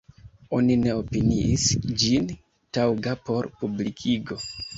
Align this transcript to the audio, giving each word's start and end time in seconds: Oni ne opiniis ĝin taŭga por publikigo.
Oni 0.59 0.77
ne 0.83 0.95
opiniis 1.01 1.65
ĝin 2.05 2.33
taŭga 2.79 3.15
por 3.29 3.51
publikigo. 3.61 4.41